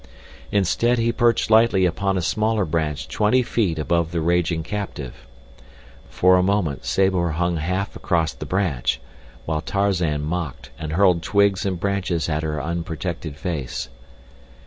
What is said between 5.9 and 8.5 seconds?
For a moment Sabor hung half across the